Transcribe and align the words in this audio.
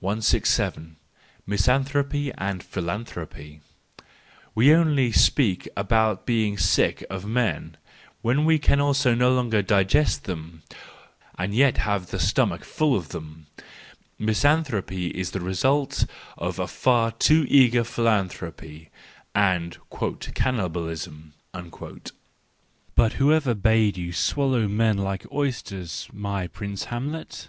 167. 0.00 0.96
Misanthropy 1.46 2.30
and 2.36 2.62
Philanthropy 2.62 3.62
.—W"e 3.96 4.74
only 4.76 5.10
speak 5.10 5.66
about 5.74 6.26
being 6.26 6.58
sick 6.58 7.02
of 7.08 7.24
men 7.24 7.78
when 8.20 8.44
we 8.44 8.58
can 8.58 8.76
no 8.76 8.84
longer 8.84 8.92
THE 8.92 9.02
JOYFUL 9.02 9.38
WISDOM, 9.38 9.48
III 9.48 9.64
189 9.64 9.64
digest 9.64 10.24
them, 10.24 10.62
and 11.38 11.54
yet 11.54 11.78
have 11.78 12.08
the 12.10 12.18
stomach 12.18 12.62
full 12.62 12.94
of 12.94 13.08
them. 13.08 13.46
Misanthropy 14.18 15.06
is 15.18 15.30
the 15.30 15.40
result 15.40 16.04
of 16.36 16.58
a 16.58 16.68
far 16.68 17.10
too 17.12 17.46
eager 17.48 17.82
philanthropy 17.82 18.90
and 19.34 19.78
"cannibalism/'— 19.90 21.32
but 22.96 23.12
who 23.14 23.32
ever 23.32 23.54
bade 23.54 23.96
you 23.96 24.12
swallow 24.12 24.68
men 24.68 24.98
like 24.98 25.24
oysters, 25.32 26.06
my 26.12 26.46
Prince 26.48 26.84
Hamlet 26.84 27.48